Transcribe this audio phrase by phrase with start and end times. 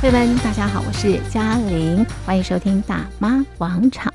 [0.00, 4.10] 朋友们，大家好，我是嘉玲，欢迎收听大妈广场。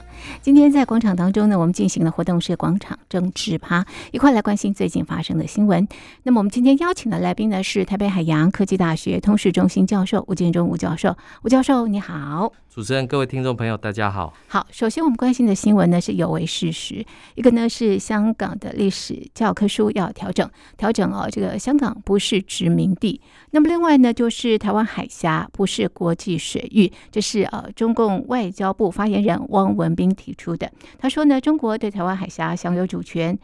[0.46, 5.88] 今天在广场当中呢，我们进行的活动是广场政治趴，一块来关心最近发生的新闻。
[6.22, 11.18] 那么我们今天邀请的来宾呢是台北海洋科技大学通识中心教授吴建忠吴教授。
[11.42, 14.36] 吴教授你好，主持人、各位听众朋友大家好。
[14.48, 17.04] 好，首先我们关心的新闻呢是有违事实，
[17.34, 23.20] 一个呢是香港的历史教科书要调整，调整哦，这个香港不是殖民地。
[23.50, 33.38] 那么另外呢就是台湾海峡不是国际水域，这是呃中共外交部发言人汪文斌提出的，他说呢，中国对台湾海峡享有主权、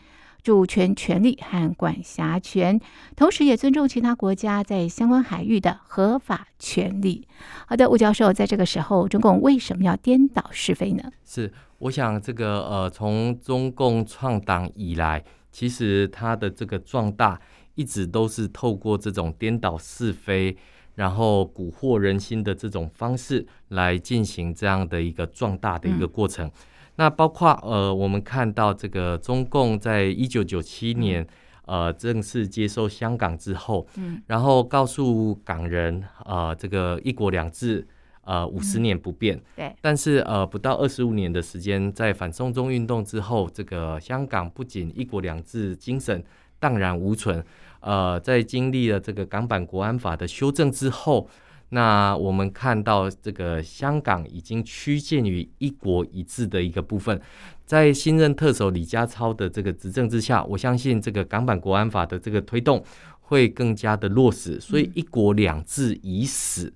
[0.44, 2.80] 主权权利和管辖权，
[3.16, 7.28] 同时也尊重其他国家在相关海域的合法权利。
[7.66, 11.12] 好的，吴教授，在这个时候，中共为什么要颠倒是非呢？
[11.26, 17.40] 是，我想这个呃，从中共创党以来，其实它的这个壮大
[17.76, 20.58] 一直都是透过这种颠倒是非。
[20.94, 26.46] 然后蛊惑人心的这种方式来进行这样的一个壮大的一个过程。
[26.46, 26.52] 嗯、
[26.96, 31.24] 那包括呃，我们看到这个中共在一九九七年、
[31.66, 37.88] 嗯、呃正式接收香港之后，嗯，然后告诉港人呃这个一国两制
[38.24, 39.38] 呃五十年不变。
[39.38, 39.76] 嗯、对。
[39.82, 46.24] 但是呃不到二十五年的时间，在反送中运动之后，这个香港不仅一国两制精神
[46.60, 47.44] 荡然无存。
[47.80, 51.28] 呃，在经历了这个港版国安法的修正之后，
[51.74, 57.20] 那我们看到这个香港已经趋近于一国一制的一个部分。
[57.66, 62.84] 在新任特首李家超的这个执政之下，我相信这个港版国安法的这个推动
[63.22, 64.60] 会更加的落实。
[64.60, 66.74] 所以一国两制已死，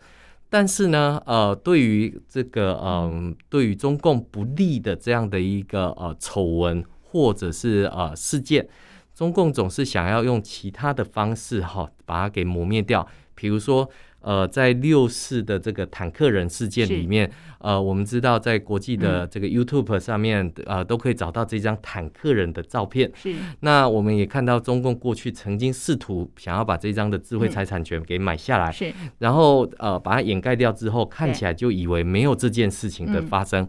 [0.49, 8.65] 但是呢，呃，对于这个嗯、对于中共不利的这样的一个呃丑闻或者是呃事件。
[9.13, 13.89] 中共总是想要用其他的方式哈，把它给磨灭掉，比如说。
[14.25, 23.11] 呃，在六四的这个坦克人事件里面，呃，我们知道在国际的这个 YouTube 上面，嗯、呃，都可以找到这张坦克人的照片。
[23.13, 23.35] 是。
[23.59, 28.91] 那我们也看到中共过去曾经试图想要把这张的智慧财产权给买下来，是。
[29.19, 33.67] 然后呃，把它掩盖掉之后，看起来就以为没有这件事情的发生。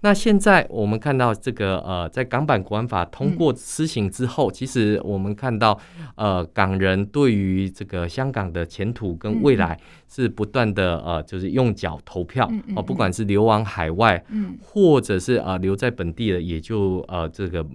[0.00, 5.78] 那现在我们看到这个呃，在港版国安法通过施行之后，其实我们看到
[6.16, 9.78] 呃，港人对于这个香港的前途跟未来。
[10.08, 14.24] 是不断的呃，就是用脚投票哦，不管是流亡海外，
[14.60, 17.66] 或者是呃留在本地的，也就呃这个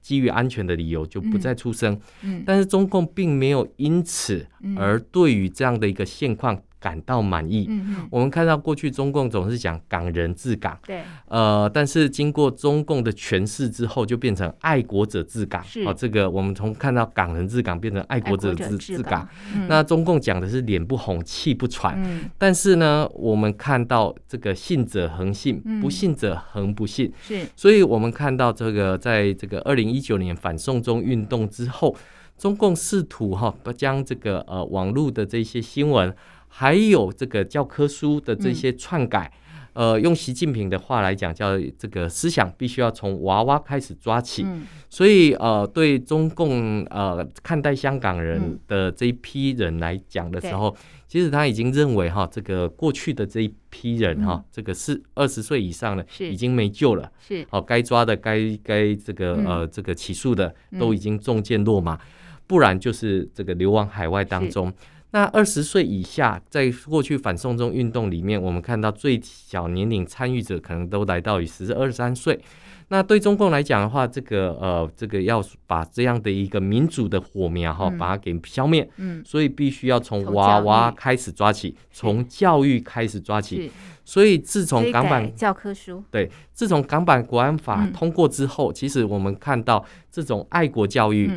[0.00, 1.98] 基于安全的理由就不再出声。
[2.44, 6.62] 但是中共并没有因此而对于这样的一个现况。
[6.84, 7.64] 感到满意。
[7.70, 15.64] 嗯嗯，我们看到过去中共总是讲港人治港，对，呃，但是经过中共的诠释之后，就变成爱国者治港。
[15.64, 19.26] 是，哦，这个我们从看到港人治港变成爱国者治治港。
[19.54, 21.98] 嗯，那中共讲的是脸不红气不喘。
[22.04, 27.10] 嗯，但是呢，我们看到这个信者恒信，不信者恒不信。
[27.22, 31.96] 是，所以我们看到这个在这个二零一九年反送中运动之后，
[32.36, 36.14] 中共试图哈把将这个呃网络的这些新闻。
[36.56, 39.28] 还有这个教科书的这些篡改，
[39.72, 44.44] 嗯、呃，用习近平的话来讲，叫这个思想必须要从娃娃开始抓起。
[44.46, 50.76] 嗯、所以，呃，对中共呃看待香港人的这一批人来讲的时候，嗯、
[51.08, 57.10] 其实他已经认为哈，这个过去的这一批人哈，嗯、这个是二十岁以上的，已经没救了。
[57.18, 62.00] 是，好，该抓的、该该这个呃这个起诉的，都已经中箭落马，嗯、
[62.46, 64.72] 不然就是这个流亡海外当中。
[65.14, 72.40] 那二十岁以下，在过去反送中运动里面，我们看到最小年龄参与者可能都来到于十二三岁。
[72.88, 83.70] 那对中共来讲的话，这个呃，这个要把这样的一个民主的火苗哈，把它给消灭，嗯，所以必须要从娃娃开始抓起，从教育开始抓起。
[84.04, 91.30] 所以自从港版教科书对，自从港版国安法通过之后，其实我们看到这种爱国教育。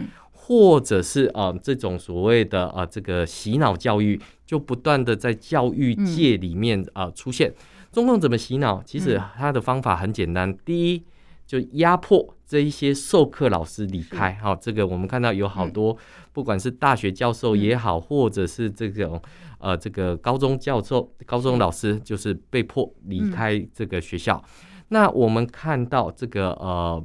[0.47, 7.53] 或者是啊、呃，这种所谓的啊、呃，这个洗脑教育，就不断的在教育界里面啊、呃、出现。
[7.91, 8.81] 中共怎么洗脑？
[8.81, 11.03] 其实它的方法很简单，第一
[11.45, 14.35] 就压迫这一些授课老师离开。
[14.35, 15.97] 好，这个我们看到有好多，
[16.31, 19.21] 不管是大学教授也好，或者是这种
[19.59, 24.41] 呃这个高中教授、高中老师，就是被迫离开这个学校。
[24.87, 27.03] 那我们看到这个呃。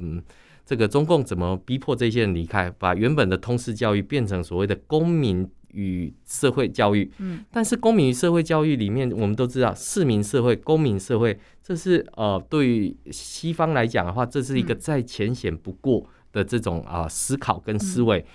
[0.65, 7.11] 这个中共怎么逼迫这些人离开，把原本的通识教育变成所谓的公民与社会教育？
[7.17, 18.25] 嗯，但是公民与社会教育里面，我们都知道市民社会、公民社会，这是呃，对于西方来讲的话，这是一个再浅显不过的这种啊、呃、思考跟思维。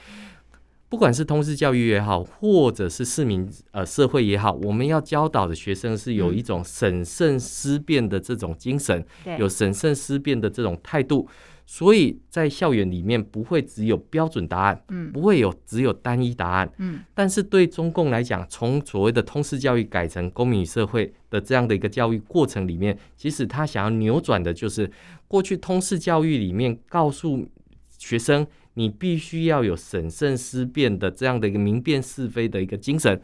[0.91, 9.05] 不管是通识教育也好，或者是市民呃社会也好，我们要教导的学生是有一种审慎思辨的这种精神，
[9.39, 11.29] 有审慎思辨的这种态度。
[11.71, 17.01] 所以在校园里面不会只有标准答案，嗯，不会有只有单一答案，嗯。
[17.13, 24.91] 但是对中共来讲，从所谓的通识教育改成公民与社会的这样的一个教育过程里面，其实他想要扭转的就是
[25.29, 27.47] 过去通识教育里面告诉
[27.99, 33.21] 学生，你必须要有审慎思辨的这样的一个明辨是非的一个精神，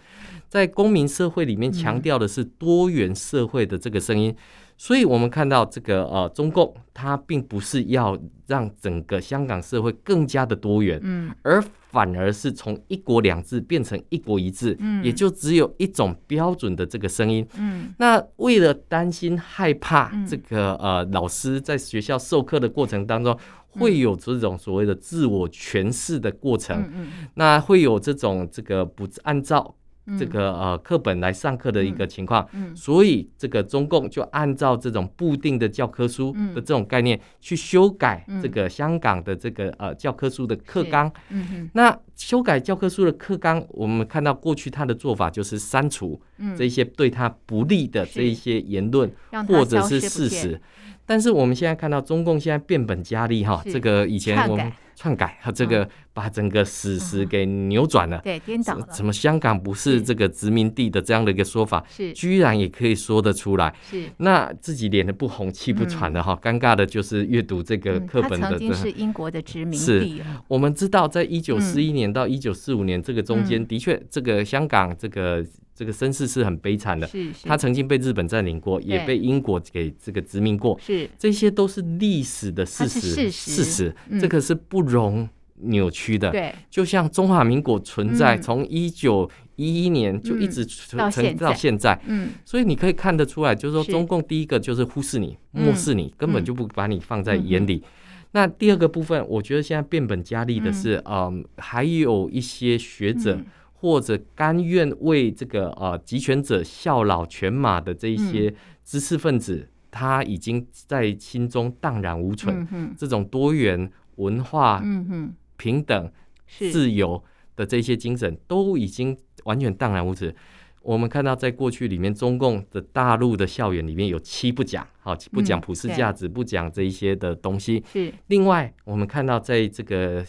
[0.51, 4.37] 在公民社会里面强调的是多元社会的这个声音。
[4.85, 17.95] 所以，我们看到这个呃，中共它并不是要让整个香港社会更加的多元，嗯，而反而是从一国两制变成一国一制，嗯，也就只有一种标准的这个声音，嗯。
[17.97, 23.35] 那为了担心害怕这个呃老师在学校授课的过程当中
[23.71, 29.75] 会有这种所谓的自我诠释的过程，嗯嗯，那会有这种这个不按照。
[30.19, 46.21] 这个呃课本来上课的一个情况，嗯，所以这个中共就按照这种固定的教科书的这种概念去修改这个香港的这个呃教科书的课纲，嗯，那修改教科书的课纲，我们看到过去他的做法就是删除
[46.57, 49.11] 这些对他不利的这一些言论
[49.49, 50.61] 或者是事实，
[51.07, 54.71] 但是我们现在看到中共现在变本加厉哈，这个以前我们。
[54.95, 58.87] 篡改和这个把整个史实给扭转了，对，颠倒了。
[58.93, 63.75] 怎么香港不是这个殖民地的这样的一个说法，是居然也可以说得出来？
[63.91, 68.51] 是那自己脸的不红气不喘的哈，尴尬的就是阅读这个课本的。
[68.51, 70.23] 曾经是英国的殖民地。
[70.49, 75.45] 我们知道，在一九四一年到一九四五年这个中间，的确这个香港这个。
[75.75, 81.11] 这个身世是很悲惨的，是是，他曾经被日本占领过，也被英国给这个殖民过，是。
[81.19, 86.31] 这些都是历史的事实，事实，事实，嗯，这个是不容扭曲的。
[86.31, 90.97] 对，就像中华民国存在，从一九一一年就一直存
[91.37, 97.83] 到现在，嗯，所以你可以看得出来，就是说中共第一个就是忽视你、漠视你，根本就不把你放在眼里。
[98.31, 103.41] 那第二个部分，我觉得现在变本加厉的是，嗯，还有一些学者。
[103.85, 108.51] 或者甘愿为这个呃集权者效劳犬马的这一些
[108.83, 112.67] 知识分子，嗯、他已经在心中荡然无存。
[112.73, 116.11] 嗯、这种多元文化、嗯、平等、
[116.49, 117.23] 自由
[117.57, 119.15] 的这些精神，都已经
[119.45, 120.35] 完全荡然无存。
[120.81, 127.85] 我们看到，在过去里面，中共的大陆的校园里面有七不讲，好，不讲普世价值，嗯、不讲这一些的东西。
[127.93, 130.25] 是另外，我们看到在这个。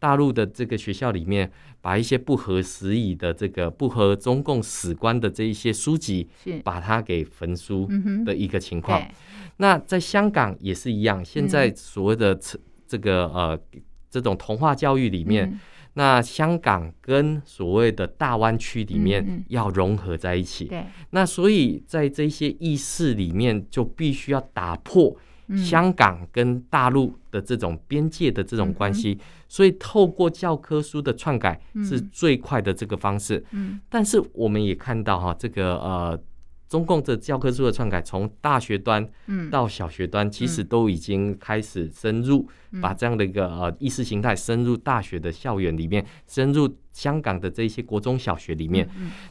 [0.00, 1.48] 大陆的这个学校里面，
[1.80, 6.26] 把一些不合时宜的这个不合中共史观的这一些书籍，
[6.64, 7.88] 把它给焚书
[8.24, 9.00] 的一个情况。
[9.58, 12.36] 那在香港也是一样，现在所谓的
[12.88, 13.60] 这个呃
[14.08, 15.60] 这种同化教育里面，
[15.94, 20.72] 那香港跟所谓的大湾区里面要融合在一起。
[21.10, 25.14] 那所以在这些意识里面，就必须要打破。
[25.56, 29.18] 香港跟大陆的这种边界的这种关系，
[29.48, 33.44] 所以透过教科书的篡改是最快的这个方式。
[33.88, 36.20] 但是我们也看到哈，这个呃，
[36.68, 39.08] 中共的教科书的篡改，从大学端
[39.50, 42.48] 到小学端，其实都已经开始深入，
[42.80, 48.88] 把这样的一个呃意识形态深入大学的校园里面，深入香港的这些国中小学里面。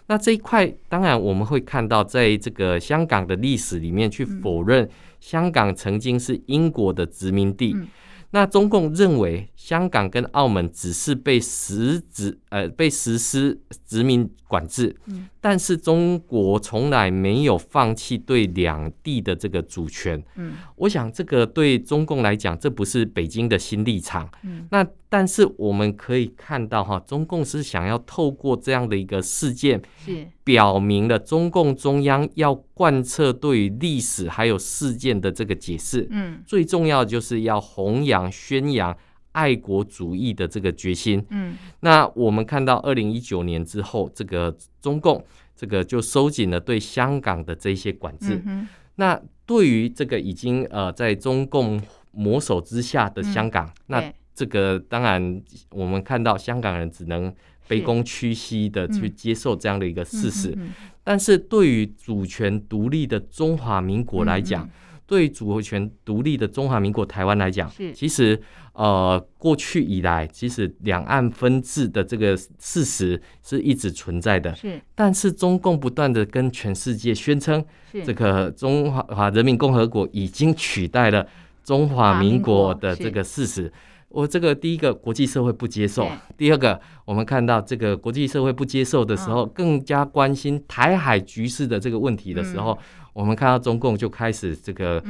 [0.07, 4.89] 那这一块，当然我们会看到，在这个香港的历史里面去否认。
[5.19, 7.89] 香港曾经是英国的殖民地，嗯、
[8.31, 20.21] 那中共认为香港跟澳门只是被实质呃被实施殖民管制，嗯、但是中国从来没有放弃对两地的这个主权。
[20.35, 24.29] 嗯、我想这个对中共来讲，这不是北京的新立场。
[24.43, 36.07] 嗯、那但是我们可以看到哈，中共是想要透过这样的一个事件，是表明了中共中央要贯彻对于历史还有事件的这个解释。
[36.11, 38.95] 嗯，最重要的就是要弘扬宣扬
[39.31, 41.23] 爱国主义的这个决心。
[41.29, 45.23] 嗯，那我们看到二零一九年之后，这个中共
[45.55, 48.41] 这个就收紧了对香港的这些管制。
[48.45, 51.81] 嗯，那对于这个已经呃在中共
[52.11, 57.33] 魔手之下的香港，那这个当然，我们看到香港人只能
[57.67, 60.57] 卑躬屈膝的去接受这样的一个事实。
[61.03, 64.69] 但是对于主权独立的中华民国来讲，
[65.09, 68.39] 对主权独立的中华民国台湾来讲，其实
[68.73, 74.55] 呃过去以来，其实两岸分治的这个事实是一直存在的。
[74.55, 74.79] 是。
[74.93, 77.65] 但是中共不断的跟全世界宣称，
[78.05, 81.25] 这个中华人民共和国已经取代了
[81.63, 83.73] 中华民国的这个事实。
[84.09, 92.75] 我这个第一个国际社会不接受，第二个我们看到这个国际社会不接受的时候，更加关心台海局势的这个问题的时候，
[93.13, 95.03] 我们看到中共就开始这个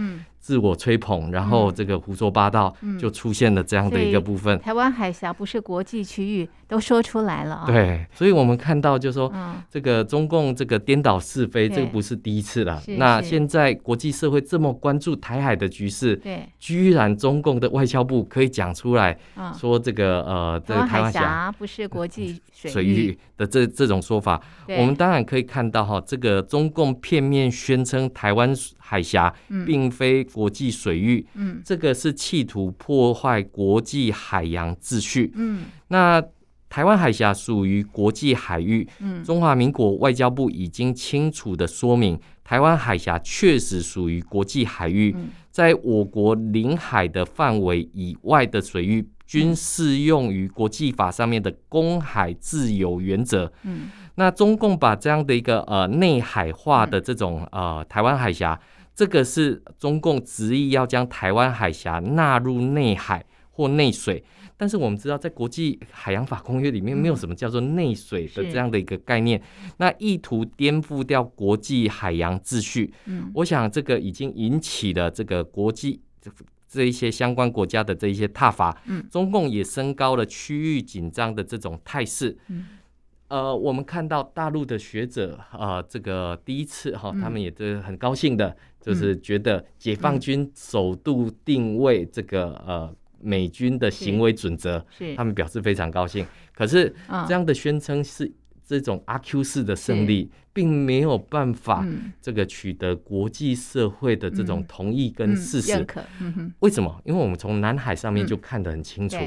[0.49, 4.59] 自我吹捧，然后这个胡说八道，就出现了这样的一个部分。
[4.61, 7.65] 台湾海峡不是国际区域，都说出来了啊。
[7.67, 9.31] 对，所以我们看到就是说，
[9.69, 12.81] 这个中共这个颠倒是非，这个不是第一次了。
[12.97, 19.15] 那现在国际社会这么关注台海的局势，对，居然中共的外交部可以讲出来，
[19.55, 24.41] 说这个呃，这个台湾海峡不是国际水域的这这种说法，
[24.79, 29.31] 我们当然可以看到哈，这个中共片面宣称台湾海峡
[29.67, 36.23] 并非国际水域，嗯，这个是企图破坏国际海洋秩序，嗯，那
[36.69, 45.13] 台湾海峡属于国际海域，嗯，中华民国外交部已经清楚的说明，台湾海峡确实属于国际海域，
[45.51, 58.57] 在我国领海的范围以外的水域，均适用于国际法上面的公海自由原则，嗯，那中共把这样的一个呃内海化的这种呃台湾海峡。
[58.99, 64.21] 这个是中共执意要将台湾海峡纳入内海或内水，
[64.57, 69.41] 但是我们知道，在国际海洋法公约里面没有什么叫做内水的这样的一个概念，
[69.77, 72.93] 那意图颠覆掉国际海洋秩序。
[73.05, 76.01] 嗯，我想这个已经引起了这个国际
[76.67, 78.77] 这一些相关国家的这一些挞伐。
[78.87, 82.37] 嗯，中共也升高了区域紧张的这种态势。
[82.49, 82.65] 嗯。
[83.29, 94.83] 呃，我们看到大陆的学者啊、呃，这个第一次哈，他们也是很高兴的，嗯、就是觉得解放军首度定位这个呃美军的行为准则，
[95.15, 96.25] 他们表示非常高兴。
[96.55, 96.93] 可是
[97.27, 98.31] 这样的宣称是
[98.65, 101.85] 这种阿 Q 式的胜利，并没有办法
[102.19, 105.85] 这个取得国际社会的这种同意跟事实。
[106.59, 106.99] 为什么？
[107.05, 109.17] 因为我们从南海上面就看得很清楚。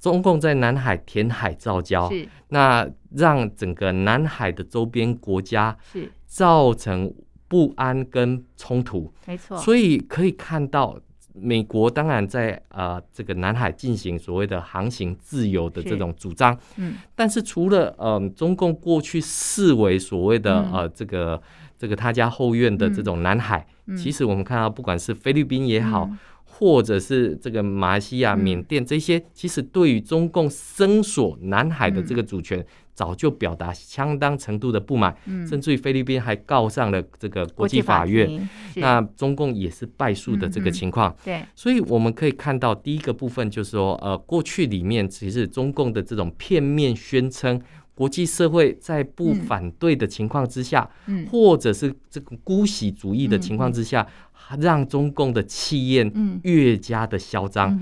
[0.00, 2.26] 中共在南海填海造礁，是。
[2.48, 6.10] 那让整个南海的周边国家是。
[6.26, 7.12] 造成
[7.48, 9.58] 不安跟冲突，没错。
[9.58, 10.96] 所以可以看到，
[11.34, 21.42] 美国当然在呃这个南海进行所谓的航行自由的这种主张，嗯，但是除了呃中共过去视为所谓的呃这个
[21.76, 23.66] 这个他家后院的这种南海，
[23.98, 26.08] 其实我们看到不管是菲律宾也好。
[26.60, 32.62] 或者是这个马来西亚、缅甸这些，其实对于中共声索南海的这个主权，
[32.92, 35.16] 早就表达相当程度的不满，
[35.48, 38.46] 甚至于菲律宾还告上了这个国际法院。
[38.76, 41.16] 那中共也是败诉的这个情况。
[41.24, 47.58] 对，所以我们可以看到，第一个部分就是说，呃，过去里面其实中共的这种片面宣称，
[48.00, 50.88] 国际社会在不反对的情况之下，
[51.30, 54.06] 或者是这个姑息主义的情况之下。
[54.58, 57.78] 让中共的气焰越加的嚣张，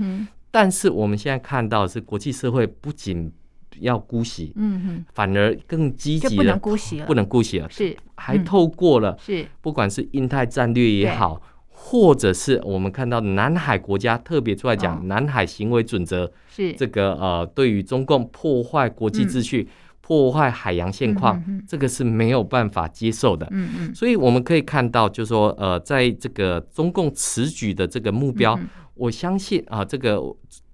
[0.51, 3.33] 但是我们现在看到的是国际社会不仅
[3.81, 7.97] 要姑息，嗯哼，反而更积极的不能姑息了，不能姑息了，是。
[8.17, 9.47] 还透过了是。
[9.63, 16.75] 不管是印太战略也好，或者是我们看到南海国家特别出来讲南海行为准则，是。
[16.75, 19.63] 这个呃对于中共破坏国际秩序。
[19.63, 19.69] 嗯
[20.09, 21.39] 破坏海洋现况，
[21.69, 23.47] 这个是没有办法接受的。
[23.51, 30.19] 嗯嗯，所以我们可以看到，就是说，呃，在这个中共此举的这个目标，嗯、我相信啊，这个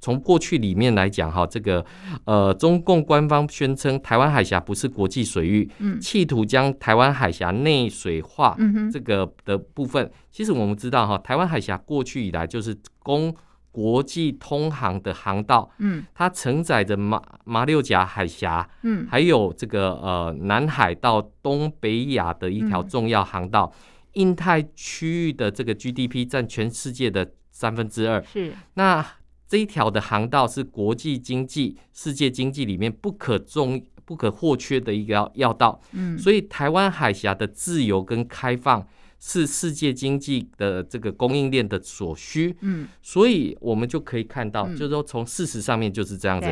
[0.00, 1.84] 从过去里面来讲，哈，这个
[2.26, 8.56] 呃，中共官方宣称台湾海峡不是国际水域，嗯，企图将台湾海峡内水化，
[8.92, 13.34] 这个的部分，嗯、其实我们知道，哈，台湾海峡过去以来就是供。
[13.74, 28.52] 国际通航的航道，嗯，它承载着马马六甲海峡，嗯，还有这个呃南海到东北亚的一条重要航道，嗯、印太区域的这个 GDP 占全世界的三分之二，是。
[28.74, 29.04] 那
[29.48, 38.86] 这一条的航道是国际经济、世界经济里面不可重、不可或缺的一个要要道，嗯，所以台湾海峡的自由跟开放。
[39.26, 46.46] 是世界经济的这个供应链的所需，嗯，所以我们就可以看到，就是说从事实上面就是这样子。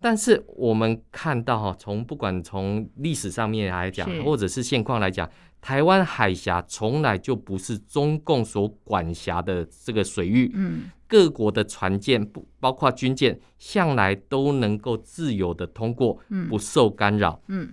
[0.00, 17.72] 但是我们看到哈，从不管从历史上面来讲，或者是现况来讲，台湾海峡从来就不是中共所管辖的这个水域，嗯，各国的船舰不包括军舰，向来都能够自由的通过，不受干扰，嗯。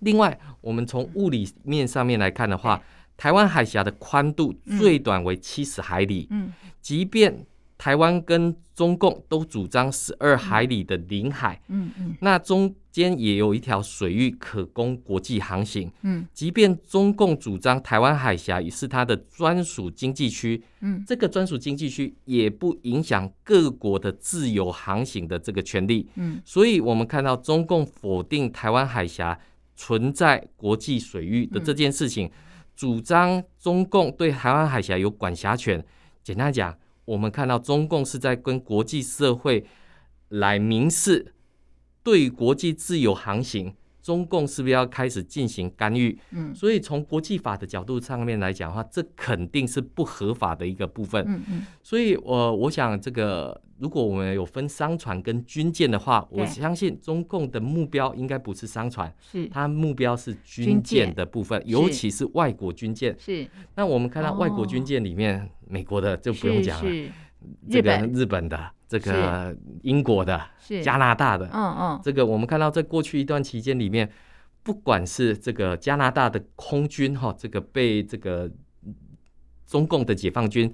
[0.00, 2.82] 另外，我们从物理面上面来看的话。
[3.18, 7.44] 台湾海峡的宽度最短为七十海里，嗯，即便
[7.76, 15.90] 台湾跟中共都主张十二海里的领海，嗯嗯，那中间也有一条水域可供国际航行。
[16.02, 26.08] 嗯，即便中共主张台湾海峡也是它的专属经济区，嗯，这个专属经济区也不影响各国的自由航行的这个权利。
[26.14, 29.36] 嗯，所以我们看到中共否定台湾海峡
[29.74, 32.30] 存在国际水域的这件事情，嗯、
[32.78, 35.84] 主张中共对台湾海峡有管辖权。
[36.22, 39.66] 简单讲，我们看到中共是在跟国际社会
[40.28, 41.34] 来明示。
[42.04, 43.74] 对国际自由航行，
[44.08, 46.18] 中共是不是要开始进行干预？
[46.30, 51.22] 嗯，所以从国际法的角度上面来讲的话，这肯定是不合法的一个部分。
[51.28, 63.14] 嗯嗯，所以我、呃、我想，这个如果我们有分商船跟军舰的话，我相信中共的目标应该不是商船，是它目标是军舰的部分，尤其是外国军舰。
[63.18, 63.46] 是。
[63.74, 66.90] 那我们看到外国军舰里面，哦、美国的就不用讲了，
[67.70, 68.48] 这个日本。
[68.48, 68.70] 的。
[68.88, 70.40] 这个英国的、
[70.82, 74.10] 加拿大的，嗯嗯，这个我们看到在过去一段期间里面，
[74.62, 78.50] 不管是这个加拿大的空军哈，这个被这个
[79.66, 80.72] 中共的解放军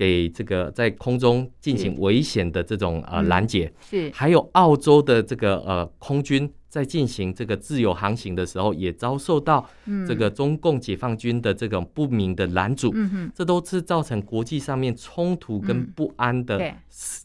[0.00, 6.50] 给这个在空中进行危险的这种呃拦截，是，还有澳洲的这个呃空军。
[6.70, 9.68] 在进行这个自由航行的时候，也遭受到
[10.06, 16.72] 这个中共解放军的这种不明的拦阻，嗯，这都是造成国际上面冲突跟不安的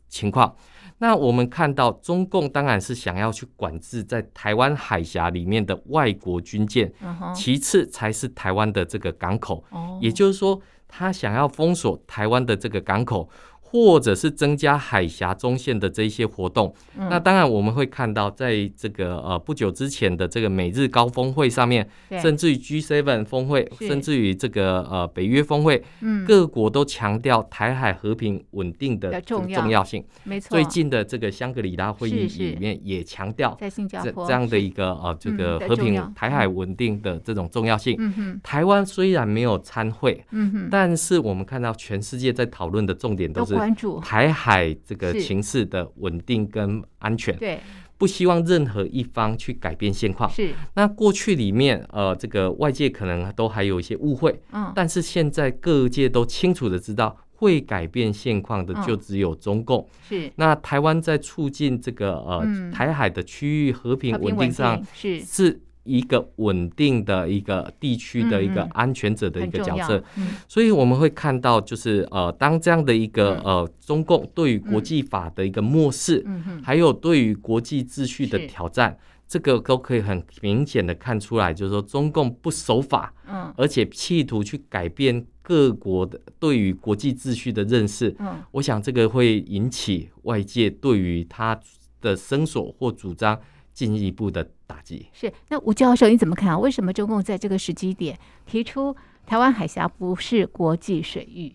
[0.09, 0.49] 情况。
[0.57, 13.29] 嗯、那我们看到中共当然是想要去管制在台湾海峡里面的外国军舰，嗯，其次才是台湾的这个港口，哦，也就是说，他想要封锁台湾的这个港口。
[13.75, 21.85] 或者是增加海峡中线的这一些活动，嗯，那当然我们会看到，在这个呃不久之前的这个美日高峰会上面，
[22.21, 29.83] 甚至于 G7 峰会，甚至于这个呃北约峰会，嗯，各国都强调台海和平稳定的重要。
[29.83, 30.01] 性。
[30.23, 34.23] 没错，最近的这个香格里拉会议里面也强调，在新加坡。
[34.23, 37.95] 这这样的一个呃这个 和平台海稳定的这种重要性。
[37.99, 43.64] 嗯哼，台湾虽然没有参会，嗯哼，但是我们看到全世界在讨论的重点都是。
[43.65, 43.99] 关注。
[43.99, 47.59] 台海这个情势的稳定跟安全，对，
[47.97, 50.29] 不希望任何一方去改变现况。
[50.29, 59.87] 是，那过去里面，呃，这个外界可能都还有一些误会，嗯，但是现在各界都清楚的知道，会改变现况的就只有中共。
[60.07, 65.19] 是，那台湾在促进这个呃台海的区域和平稳定上是。
[65.21, 65.61] 是。
[65.85, 91.59] 一个稳定的一个地区的一个安全者的一个角色，嗯嗯、所以我们会看到，就是呃，当这样的一个呃，中共对于国际法的一个漠视，嗯、还有对于国际秩序的挑战，这个都可以很明显的看出来，就是说中共不守法，嗯，而且企图去改变各国的对于国际秩序的认识，嗯，我想这个会引起外界对于他
[92.01, 93.39] 的声索或主张。
[93.75, 95.05] 进一步的打击。
[95.13, 96.57] 是，那吴教授你怎么看啊？
[96.57, 98.95] 为什么中共在这个时机点提出
[99.27, 101.53] 台湾海峡不是国际水域？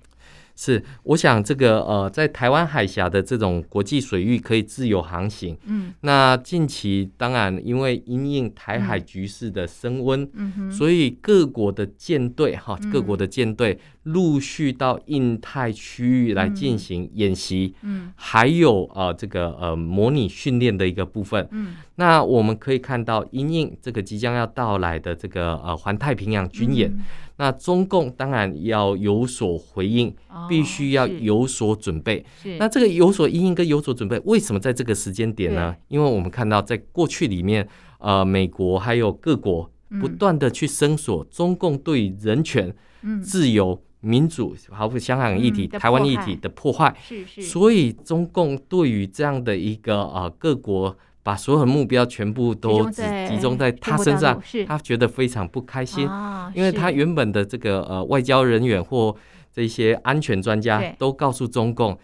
[0.62, 5.56] 是，我想这个呃，在台湾海峡的这种国际水域可以自由航行。
[5.64, 17.74] 嗯，那近期当然因为因应台海局势的升温，嗯哼，所以各国的舰队哈，嗯、各国的舰队陆续到印太区域来进行演习。
[17.80, 21.48] 嗯，还有呃这个呃模拟训练的一个部分。
[21.52, 26.90] 嗯，那我们可以看到因应这个即将要到来的这个呃环太平洋军演。
[26.90, 27.00] 嗯
[27.40, 30.14] 那中共当然要有所回应，
[30.46, 32.22] 必须要有所准备。
[32.58, 35.74] 那这个有所应应跟有所准备，为什么在这个时间点呢？
[35.88, 37.66] 因为我们看到在过去里面，
[37.98, 39.70] 呃，美国还有各国
[40.02, 42.76] 不断的去搜索中共对人权、
[43.22, 46.94] 自由、民主，包括香港议题、台湾议题的破坏。
[47.02, 47.40] 是是。
[47.40, 50.94] 所以中共对于这样的一个呃各国。
[51.30, 56.08] 把所有的目标全部都集集中在他身上，他觉得非常不开心，
[56.54, 59.14] 因为他原本的这个呃外交人员或
[59.52, 61.96] 这些安全专家都告诉中共，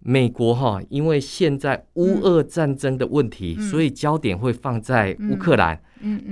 [0.00, 5.80] 美国哈，因为现在乌俄战争的问题，所以焦点会放在乌克兰，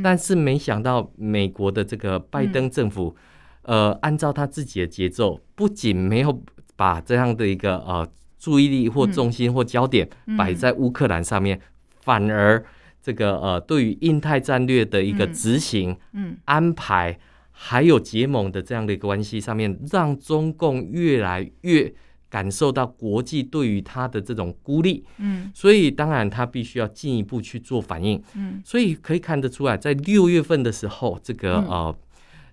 [0.03, 3.15] 但是没想到美国的这个拜登政府，
[3.63, 6.43] 呃，按照他自己的节奏，不仅没有
[6.75, 8.05] 把这样的一个呃
[8.41, 11.61] 注意力或重心或焦点摆在乌克兰上面。
[12.03, 12.63] 反而，
[13.01, 16.37] 这个呃，对于印太战略的一个执行、嗯。
[16.45, 17.19] 安排，
[17.51, 21.93] 还有结盟的这样的一个关系上面，让中共越来越
[22.29, 31.95] 感受到国际对于他的这种孤立，嗯，所以当然他必须要进一步去做反应，嗯，所以可以看得出来，在六月份的时候，这个呃，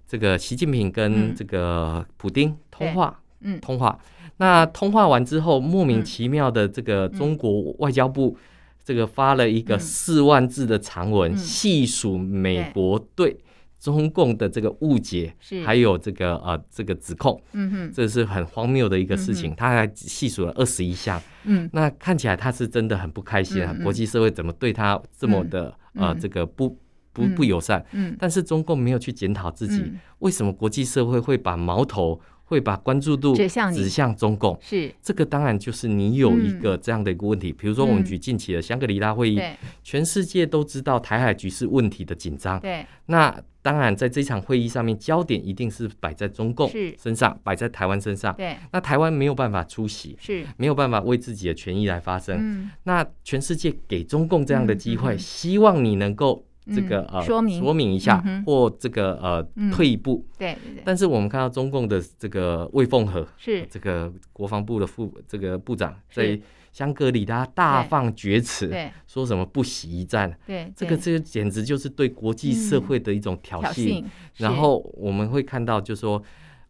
[0.07, 3.97] 这个习近平跟这个普丁通话，嗯，通话，
[4.37, 8.37] 那通话完之后，莫名其妙的这个中国外交部。
[8.83, 13.37] 这个发了一个四万字的长文，细、嗯、数美国对。
[13.81, 19.51] 中共的这个误解，还有这个呃这个指控，嗯哼，这是很荒谬的一个事情。
[19.51, 23.73] 嗯、他还细数了二十一项，嗯，那看起来他是真的很不开心啊。
[23.73, 26.77] 嗯、国际社会怎么对他这么的、嗯、呃这个不
[27.13, 27.81] 不不友善？
[27.93, 32.19] 嗯，但是中共没有去检讨自己，嗯、为什么国际社会会把矛头？
[32.49, 33.47] 会把关注度指
[33.87, 34.91] 向中共，是。
[35.03, 37.53] 这个当然就是你有一个这样的一个问题。
[37.53, 39.39] 比如说，我们举近期的香格里拉会议，
[39.83, 42.59] 全世界都知道台海局势问题的紧张。
[42.59, 48.33] 对，那当然在这场会议上面，焦点一定是摆在中共身上，摆在台湾身上。
[48.35, 50.43] 对，那台湾没有办法出席，是。
[50.57, 52.67] 没有办法为自己的权益来发声。
[52.83, 56.43] 那全世界给中共这样的机会，希望你能够。
[56.73, 60.25] 这个呃，说明说明一下，或这个呃，退一步。
[60.37, 60.83] 对对对。
[60.85, 66.39] 但是我们看到中共的这个魏凤和是这个国防部的副这个部长，在
[66.71, 68.73] 香格里拉大放厥词，
[69.07, 70.37] 说什么不惜一战。
[70.45, 74.03] 对，这个这个简直就是对国际社会的一种挑衅。
[74.37, 76.21] 然后我们会看到，就是说。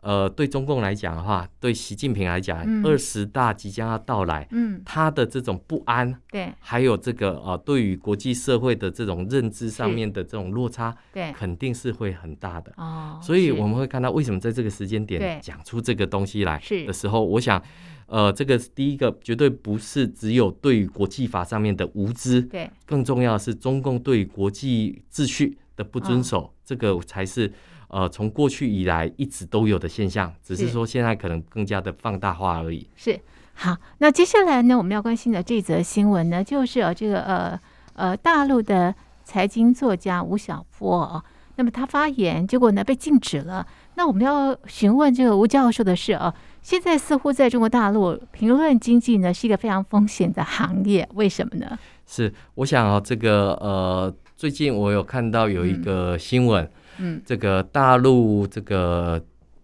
[0.02, 12.72] 呃，对中共来讲的话，对习近平来讲，二十大即将要到来，嗯，他的这种不安，对，还有这个呃，对于国际社会的这种认知上面的这种落差，对，肯定是会很大的。
[12.78, 17.62] 哦，所以我们会看到，为什么在这个时间点讲出这个东西来的时候，我想，
[18.06, 27.52] 呃，这个第一个绝对不是只有对于国际法上面的无知，对，更重要的是中共对于国际秩序的不遵守，这个才是。
[27.90, 32.88] 呃，从过去以来一直都有的现象，只是说现在可能更加的放大化而已。
[32.96, 33.20] 是，
[33.56, 37.60] 好，那接下来呢，我们要关心的这则新闻呢，就是呃，这个呃
[37.96, 41.24] 呃，大陆的财经作家吴晓波哦，
[41.56, 43.66] 那么他发言，结果呢被禁止了。
[43.96, 51.78] 那我们要询问这个吴教授的是哦，现在似乎在中国大陆评论经济呢是一个非常风险的行业，为什么呢？
[52.06, 56.64] 是，我想啊，这个呃，最近我有看到有一个新闻。
[56.64, 59.22] 嗯嗯，这个大陆这个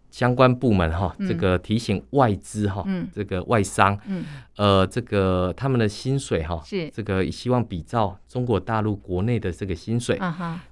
[0.10, 4.24] 相关部门哈，这个提醒外资哈，这个外商，嗯，
[4.56, 6.90] 呃，这个他们的薪水哈，是。
[6.90, 10.18] 这个希望比照中国大陆国内的这个薪水，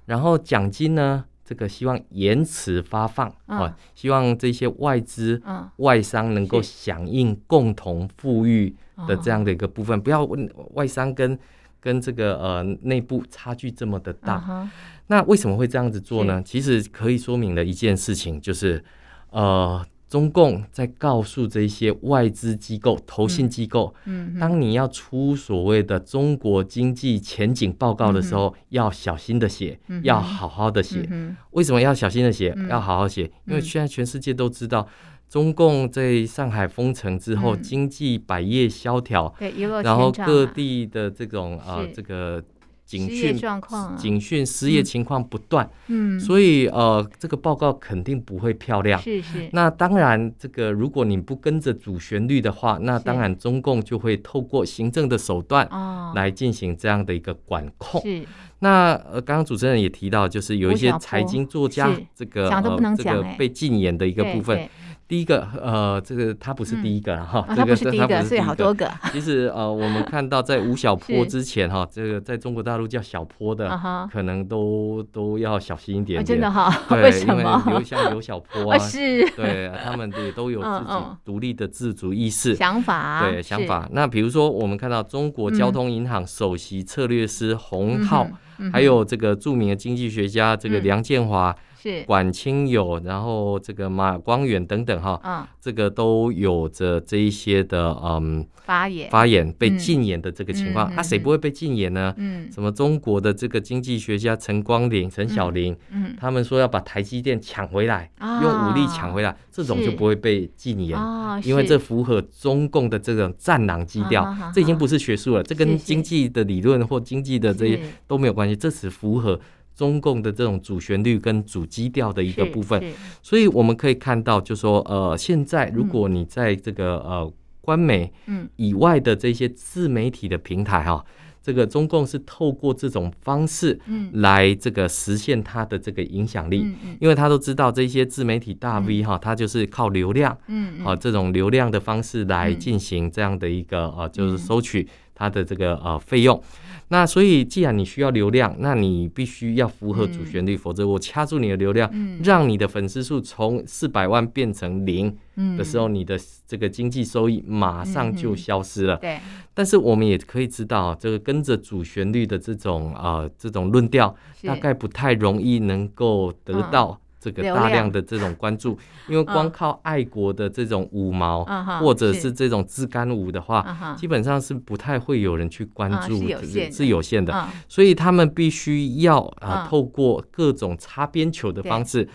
[0.06, 5.42] 然后奖金呢，这个希望延迟发放啊，希望这些外资、
[5.76, 8.74] 外商能够响应共同富裕
[9.06, 11.38] 的这样的一个部分，不要问外商跟
[11.84, 14.66] 跟这个呃内部差距这么的大。
[15.08, 16.42] 那为什么会这样子做呢？
[16.42, 18.82] 其实可以说明了一件事情，就是
[19.28, 31.06] 呃，中共在告诉这些外资机构、投信机构，嗯，当你要出所谓的中国经济前景报告的时候，要小心的写，要好好的写。
[31.50, 32.56] 为什么要小心的写？
[32.70, 33.30] 要好好写？
[33.46, 34.88] 因为现在全世界都知道，
[35.34, 39.34] 中共在上海封城之后，经济百业萧条，
[39.82, 42.40] 然后各地的这种啊，这个。
[42.86, 49.00] 警讯状况，警讯失业情况不断，嗯，所以呃，这个报告肯定不会漂亮。
[49.00, 49.48] 是是。
[49.52, 55.66] 那当然，这个如果你不跟着主旋律的话，那当然中共就会透过行政的手段
[56.14, 58.02] 来进行这样的一个管控。
[58.02, 58.22] 是。
[58.58, 64.68] 那呃，刚刚主持人也提到，就是有一些财经作家，这个呃，这个被禁言的一个部分。
[65.06, 68.90] 第一个，呃，这个他不是第一个哈，这个他不是第一个，所以好多个。
[69.12, 73.68] 其实呃，我们看到在吴晓波 之前哈，这个在中国大陆叫小坡的，
[74.10, 76.24] 可能都都要小心一点。
[76.24, 76.72] 真的哈？
[76.96, 77.62] 为什么？
[77.66, 83.86] 因为刘像刘小波啊，是，对，他们也都有自己独立的自主意识、想法，对想法。
[83.92, 88.26] 那比如说，我们看到中国交通银行首席策略师洪浩，
[88.72, 91.54] 还有这个著名的经济学家这个梁建华。
[91.84, 92.02] 是。
[92.04, 99.10] 管清友，然后这个马光远等等哈，嗯，这个都有着这一些的嗯发言。
[99.10, 102.14] 发言被禁言的这个情况，那谁不会被禁言呢？
[102.16, 110.98] 嗯，什么中国的这个经济学家陈光林、陈小林，嗯，他们说要把台积电抢回来，用武力抢回来，这种就不会被禁言，
[111.42, 119.38] 因为这符合中共的这种战狼基调，这已经不是学术了，这跟经济的理论或经济的这些都没有关系，这只符合。
[119.74, 122.82] 中共的这种主旋律跟主基调的一个部分，
[123.22, 128.12] 所以我们可以看到，就说呃，现在如果你在这个呃官媒
[128.56, 131.04] 以外的这些自媒体的平台哈。
[131.46, 133.78] 这个中共是透过这种方式，
[134.14, 136.66] 来这个实现它的这个影响力，
[136.98, 146.42] 因为他都知道这些自媒体大 V 哈，他就是靠流量，嗯，啊这种流量的方式来进行这样的一个呃，就是收取它的这个呃费用。
[146.88, 155.16] 那所以，既然你需要流量，那你必须要符合主旋律，嗯、否则我掐住你的流量，嗯、让你的粉丝数从四百万变成零
[155.56, 158.96] 的时候，嗯、你的这个经济收益马上就消失了。
[158.96, 159.18] 嗯、对。
[159.54, 167.00] 但是我们也可以知道，这个跟着主旋律的这种呃这种论调，大概不太容易能够得到。
[167.24, 171.42] 这个大量的这种关注，因为光靠爱国的这种五毛，
[171.80, 176.22] 或者是这种自干五的话，基本上是不太会有人去关注，
[176.70, 177.48] 是有限的。
[177.66, 182.06] 所以他们必须要啊，透过各种擦边球的方式。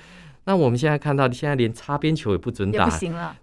[0.45, 2.89] 那我们现在看到，现在连擦边球也不准打，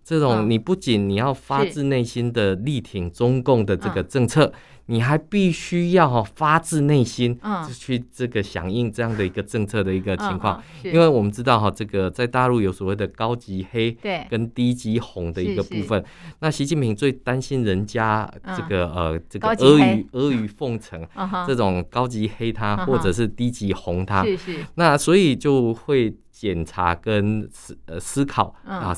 [0.04, 4.52] 这种你不仅你要发自内心的力挺中共的这个政策。
[4.88, 7.37] 你还必须要哈发自内心
[7.76, 13.96] 去这个响应这样的一个政策的一个情况，因为我们知道哈，这个在大陆有所谓的高级黑
[14.30, 16.04] 跟低级红的一个部分。
[16.38, 21.04] 那习近平最担心人家这个呃这个阿谀阿谀奉承
[21.48, 24.24] 这种高级黑他或者是低级红他，
[24.76, 28.92] 那所以就会检查跟思呃思考啊。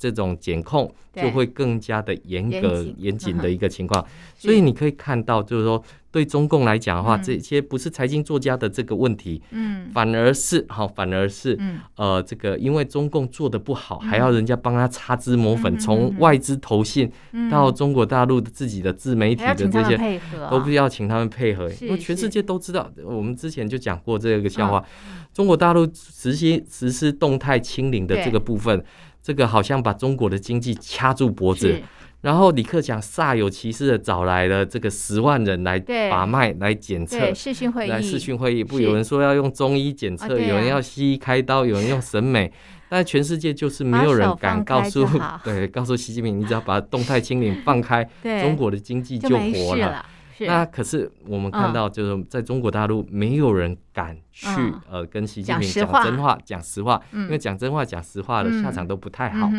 [0.00, 3.30] 这种检控就会更加的严格、严谨。
[3.40, 4.04] 的一个情况，
[4.36, 11.58] 所以你可以看到，就是说，对中共来讲的话，这些不是财经作家的这个问题，嗯，反而是好，反而是，
[11.96, 17.10] 呃，这个因为中共做的不好，还要人家帮他擦脂抹粉，从外资投信
[17.50, 24.84] 到中国大陆的自己的自媒体的这些，都不要请他们配合，因为全世界都知道，我们之前就讲过这个笑话，
[25.32, 28.84] 中国大陆实行实施动态清零的这个部分。
[29.22, 31.80] 这个好像把中国的经济掐住脖子，
[32.22, 35.78] 然后李克强煞有其事的找来了这个十万人来
[36.10, 38.62] 把脉、来检测、视讯会议、来视讯会议。
[38.62, 40.46] 不，有人说要用中医检测，是。
[40.46, 42.52] 有人要西医开刀，有人用审美，啊、
[42.90, 45.06] 但全世界就是没有人敢告诉，
[45.44, 48.42] 对，告诉习近平，你只要把动态清零放开， 对。
[48.42, 50.04] 中国的经济就活了。
[50.40, 54.48] 那可是我们看到，就是在中国大陆，没有人敢去
[54.90, 59.50] 呃跟习近平讲真话，讲实话，因为讲真话、讲实话的下场都不太好。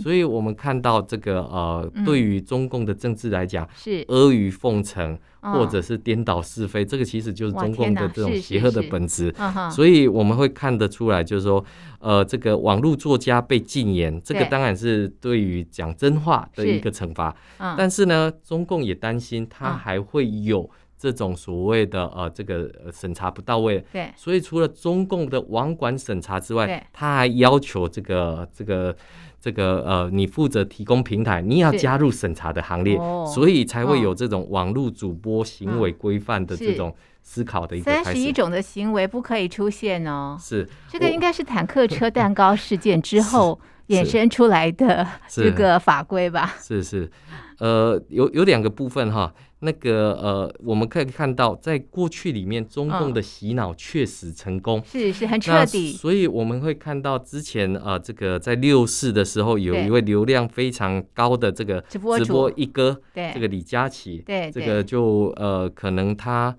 [0.00, 4.02] 所以我们看到这个呃，对于中共的政治来讲，是。
[4.08, 9.34] 阿谀奉承或者是颠倒是非，这个其实就是中共的这种邪恶的本质。
[9.70, 11.62] 所以我们会看得出来，就是说，
[11.98, 17.34] 呃，这个网络作家被禁言，这个当然是对于讲真话的一个惩罚。
[17.76, 20.70] 但是呢，中共也担心他还会有。
[21.02, 26.80] 这种所谓的呃，这个审查不到位，对，所以除了中共的网管审查之外，对。
[26.92, 28.96] 他还要求这个这个
[29.40, 37.90] 这个呃，你负责提供平台，你要加入审查的行列，所以才会有这种网络主播行为规范的这种思考的一个。
[37.90, 40.68] 三十一种的行为不可以出现哦，是。
[40.88, 43.58] 这个应该是坦克车蛋糕事件之后
[43.92, 46.54] 衍生出来的这个法规吧？
[46.60, 47.10] 是是，是，
[47.58, 49.32] 呃，有有两个部分哈。
[49.64, 55.92] 那个呃，我们可以看到，在过去里面，中共的洗脑确实成功，哦、是是很彻底。
[55.92, 66.56] 所以我们会看到之前呃，这个在六四的时候，有一位流量非常高的这个直播一哥，对这个李佳琦，对这个就呃，可能他。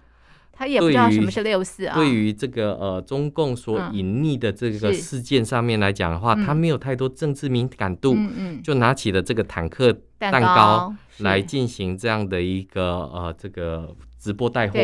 [0.56, 1.96] 他也不知道什么是六四啊。
[1.96, 8.16] 对于这个呃中共所隐匿的这个事件上面来讲的话，他没有太多政治敏感度，
[8.64, 14.80] 就拿起了这个坦克蛋糕来进行这样的一个呃这个直播带货，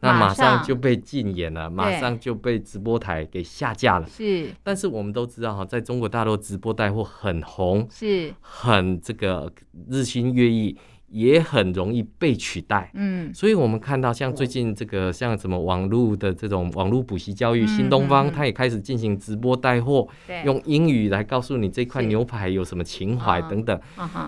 [0.00, 0.62] 那马上。
[0.62, 4.06] 就被禁言了，马上就被直播台给下架了。
[4.06, 8.32] 是，但是我们都知道哈，在中国大陆直播带货很红，是。
[8.40, 9.50] 很这个
[9.88, 10.76] 日新月异。
[11.14, 20.08] 也很容易被取代，嗯，所以我们看到像最近这个像什么网络的这种网络补习教育，新东方它也开始进行直播带货，
[20.44, 23.80] 用英语来告诉你这块牛排有什么情怀等等。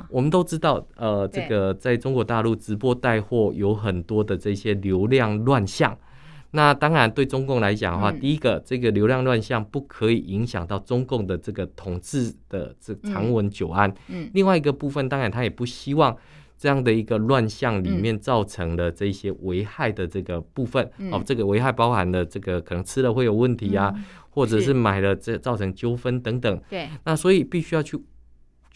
[0.09, 5.99] 我们都知道，呃，这个在中国大陆直播带货有很多的这些流量乱象。
[6.57, 13.93] 那当然对中共来讲的话，第一个这个流量乱象不可以影响到中共的这个统治的这长稳久安。
[14.09, 16.17] 嗯，另外一个部分，当然他也不希望。
[16.59, 24.73] 这样的一个乱象里面造成的这些危害的这个部分，嗯、哦，这个危害包含了这个可能吃了会有问题啊，嗯、或者是。
[24.73, 26.59] 买了这造成纠纷等等。
[26.71, 27.99] 对，那所以必须要去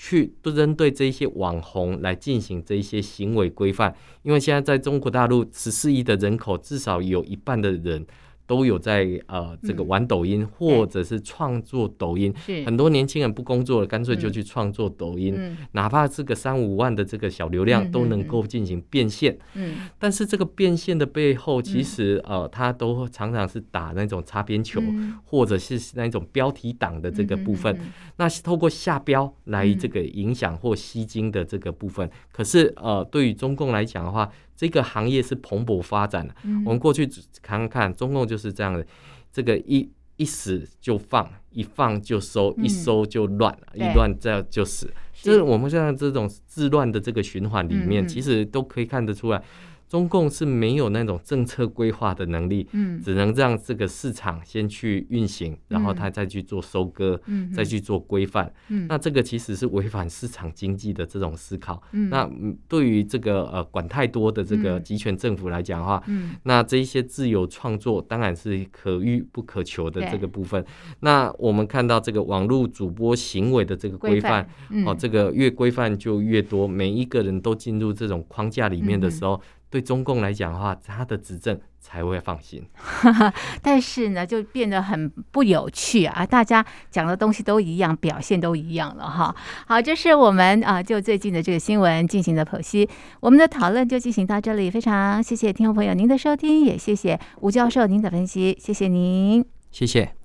[0.02, 8.06] 去针对这些网红来进行这些行为规范，因为现在在中国大陆十四亿的人口，至少有一半的人。
[8.50, 12.34] 都有在呃这个玩抖音，或者是创作抖音。
[12.66, 19.38] 很多年轻人不工作了，干脆就去创作抖音，哪怕是个三五万的这个小流量，都能够进行变现。
[19.54, 19.74] 嗯。
[20.00, 24.82] 但是这个变现的背后，其实呃，他都常常是打那种擦边球，
[25.24, 27.78] 或者是那种标题党的这个部分。
[28.16, 32.10] 那是透过下标来这个影响或吸金的这个部分。
[32.32, 34.28] 可是呃，对于中共来讲的话，
[34.60, 36.34] 这个行业是蓬勃发展的。
[36.44, 37.08] 嗯、我们过去
[37.40, 38.86] 看看看，中共就是这样的，
[39.32, 44.92] 这个一一死就放，一放就收，一收就乱，嗯、一乱再就死。
[45.14, 49.42] 就是我们现在这种治乱的这个循环里面，其实都可以看得出来。
[49.90, 62.30] 中共是没有那种政策规划的能力，嗯，只能让这个市场先去运行，然后他再去做收割，嗯，再去做规范，嗯，那这个其实是违反市场经济的这种思考，嗯，那
[62.68, 70.64] 对于这个呃管太多的这个集权政府来讲的话，嗯，那这一些自由创作当然是可遇不可求的这个部分。
[71.00, 74.48] 那我们看到这个网络主播行为的这个规范，
[74.86, 79.40] 哦，这个越规范就越多，每一个人都进入这种框架里面的时候。
[79.70, 82.62] 对中共来讲的话，他的执政才会放心。
[83.62, 86.26] 但是呢，就变得很不有趣啊！
[86.26, 89.34] 大家讲的东西都一样，表现都一样了哈。
[89.66, 92.88] 好，这是我们啊，就最近的这个新闻进行的剖析。
[93.20, 100.19] 我们的讨论就进行到这里，非常谢谢听众朋友您的收听，也谢谢吴教授您的分析，谢谢您，谢谢。